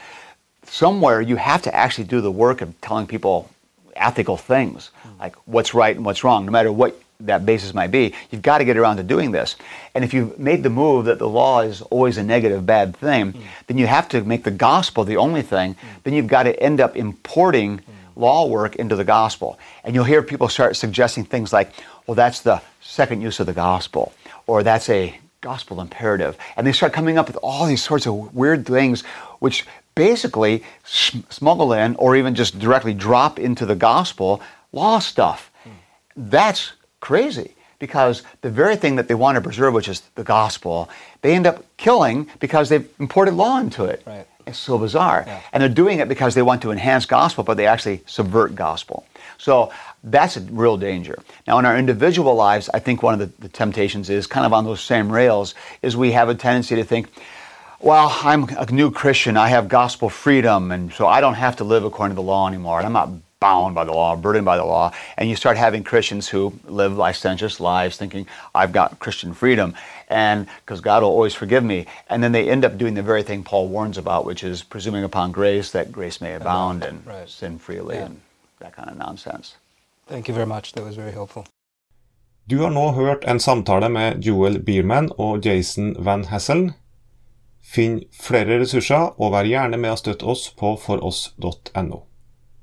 somewhere 0.65 1.21
you 1.21 1.37
have 1.37 1.63
to 1.63 1.75
actually 1.75 2.05
do 2.05 2.21
the 2.21 2.31
work 2.31 2.61
of 2.61 2.81
telling 2.81 3.07
people 3.07 3.51
ethical 3.97 4.37
things 4.37 4.91
mm. 5.05 5.19
like 5.19 5.35
what's 5.45 5.75
right 5.75 5.97
and 5.97 6.05
what's 6.05 6.25
wrong, 6.25 6.47
no 6.47 6.53
matter 6.53 6.73
what 6.73 6.99
that 7.27 7.47
basis 7.47 7.75
might 7.75 7.91
be, 7.91 8.15
you've 8.31 8.43
got 8.43 8.59
to 8.59 8.65
get 8.65 8.77
around 8.77 8.97
to 8.97 9.03
doing 9.03 9.31
this. 9.31 9.57
And 9.95 10.05
if 10.05 10.15
you've 10.15 10.39
made 10.39 10.63
the 10.63 10.71
move 10.71 11.07
that 11.07 11.19
the 11.19 11.29
law 11.29 11.61
is 11.61 11.83
always 11.83 12.19
a 12.19 12.23
negative, 12.23 12.65
bad 12.67 12.97
thing, 12.97 13.33
mm. 13.33 13.43
then 13.67 13.79
you 13.79 13.87
have 13.87 14.09
to 14.11 14.23
make 14.23 14.45
the 14.45 14.51
gospel 14.51 15.05
the 15.05 15.17
only 15.17 15.43
thing. 15.43 15.75
Mm. 15.75 16.03
Then 16.05 16.15
you've 16.15 16.27
got 16.27 16.45
to 16.45 16.63
end 16.63 16.81
up 16.81 16.97
importing 16.97 17.79
mm. 17.79 17.83
law 18.17 18.47
work 18.47 18.77
into 18.77 18.97
the 18.97 19.05
gospel. 19.05 19.59
And 19.85 19.95
you'll 19.95 20.05
hear 20.05 20.23
people 20.23 20.49
start 20.49 20.77
suggesting 20.77 21.25
things 21.25 21.53
like, 21.53 21.73
well, 22.07 22.15
that's 22.15 22.41
the 22.41 22.61
second 22.81 23.21
use 23.21 23.41
of 23.41 23.47
the 23.47 23.53
gospel, 23.53 24.13
or 24.47 24.63
that's 24.63 24.89
a 24.89 25.19
gospel 25.41 25.81
imperative. 25.81 26.37
And 26.57 26.67
they 26.67 26.73
start 26.73 26.93
coming 26.93 27.19
up 27.19 27.27
with 27.27 27.37
all 27.43 27.67
these 27.67 27.83
sorts 27.83 28.07
of 28.07 28.35
weird 28.35 28.67
things 28.67 29.03
which 29.41 29.67
basically 29.95 30.63
smuggle 30.85 31.73
in 31.73 31.97
or 31.97 32.17
even 32.17 32.35
just 32.35 32.59
directly 32.59 32.95
drop 32.95 33.39
into 33.39 33.67
the 33.67 33.75
gospel 33.75 34.41
law 34.73 34.99
stuff. 34.99 35.51
Mm. 35.65 35.71
That's 36.17 36.73
crazy 37.03 37.55
because 37.79 38.23
the 38.41 38.49
very 38.49 38.77
thing 38.77 38.97
that 38.97 39.09
they 39.09 39.15
want 39.15 39.35
to 39.35 39.41
preserve, 39.43 39.75
which 39.75 39.89
is 39.89 40.01
the 40.15 40.23
gospel, 40.23 40.89
they 41.21 41.35
end 41.35 41.47
up 41.47 41.65
killing 41.77 42.29
because 42.39 42.69
they've 42.71 42.89
imported 42.99 43.35
law 43.35 43.59
into 43.59 43.85
it. 43.85 44.03
Right. 44.07 44.27
It's 44.47 44.59
so 44.59 44.79
bizarre. 44.79 45.25
Yeah. 45.27 45.41
And 45.53 45.61
they're 45.61 45.69
doing 45.69 45.99
it 45.99 46.09
because 46.09 46.35
they 46.35 46.43
want 46.43 46.63
to 46.63 46.71
enhance 46.71 47.07
gospel, 47.07 47.45
but 47.45 47.57
they 47.57 47.67
actually 47.67 48.03
subvert 48.07 48.55
gospel. 48.55 49.05
So 49.37 49.73
that's 50.05 50.37
a 50.37 50.41
real 50.41 50.77
danger. 50.77 51.19
Now, 51.47 51.59
in 51.59 51.65
our 51.65 51.77
individual 51.77 52.35
lives, 52.37 52.71
I 52.73 52.79
think 52.79 53.03
one 53.03 53.15
of 53.15 53.21
the, 53.21 53.43
the 53.43 53.49
temptations 53.49 54.09
is 54.09 54.29
kind 54.29 54.47
of 54.47 54.53
on 54.53 54.65
those 54.65 54.81
same 54.81 55.11
rails, 55.11 55.55
is 55.83 55.97
we 55.97 56.13
have 56.13 56.29
a 56.29 56.35
tendency 56.37 56.77
to 56.77 56.85
think, 56.85 57.09
well, 57.81 58.17
I'm 58.23 58.45
a 58.45 58.71
new 58.71 58.93
Christian, 58.93 59.37
I 59.37 59.49
have 59.49 59.69
gospel 59.69 60.09
freedom, 60.09 60.71
and 60.71 60.93
so 60.93 61.09
I 61.09 61.21
don't 61.21 61.35
have 61.35 61.57
to 61.57 61.65
live 61.65 61.85
according 61.85 62.15
to 62.15 62.23
the 62.23 62.27
law 62.27 62.47
anymore, 62.47 62.79
and 62.79 62.87
I'm 62.87 62.93
not 62.93 63.11
bound 63.47 63.75
by 63.75 63.85
the 63.85 63.93
law, 64.01 64.11
burdened 64.25 64.45
by 64.53 64.57
the 64.57 64.65
law, 64.75 64.87
and 65.17 65.29
you 65.31 65.37
start 65.37 65.57
having 65.57 65.83
Christians 65.91 66.29
who 66.33 66.53
live 66.81 66.93
licentious 67.07 67.61
lives 67.61 67.97
thinking, 67.97 68.25
I've 68.61 68.73
got 68.73 68.99
Christian 69.05 69.35
freedom, 69.35 69.75
and 70.09 70.47
because 70.61 70.81
God 70.81 71.03
will 71.03 71.15
always 71.19 71.35
forgive 71.43 71.65
me. 71.65 71.79
And 72.11 72.23
then 72.23 72.33
they 72.33 72.45
end 72.55 72.65
up 72.65 72.75
doing 72.79 72.95
the 72.95 73.03
very 73.13 73.23
thing 73.23 73.43
Paul 73.45 73.67
warns 73.69 73.99
about, 73.99 74.25
which 74.31 74.43
is 74.45 74.63
presuming 74.63 75.05
upon 75.05 75.33
grace 75.33 75.71
that 75.73 75.87
grace 75.93 76.21
may 76.25 76.35
abound 76.35 76.85
and 76.85 77.07
right. 77.07 77.29
sin 77.29 77.59
freely 77.59 77.97
Yeah. 77.97 78.07
and 78.07 78.21
that 78.61 78.73
kind 78.77 78.89
of 78.91 78.97
nonsense. 78.97 79.57
Thank 80.09 80.29
you 80.29 80.35
very 80.35 80.47
much. 80.47 80.73
That 80.73 80.85
was 80.85 80.97
very 80.97 81.13
helpful. 81.13 81.45
Du 82.51 82.59
har 82.63 82.71
nå 82.71 82.91
hørt 82.93 83.25
en 83.25 83.41
samtale 83.41 83.89
med 83.89 84.23
Joel 84.27 84.59
Biermann 84.61 85.11
og 85.19 85.47
Jason 85.47 85.95
Van 86.05 86.25
Haselen. 86.25 86.73
Finn 87.75 88.01
flere 88.21 88.59
ressurser, 88.61 89.21
og 89.21 89.33
vær 89.33 89.47
gjerne 89.47 89.79
med 89.79 89.95
å 89.95 89.97
støtte 90.01 90.27
oss 90.27 90.49
på 90.59 90.75
foross.no. 90.83 92.03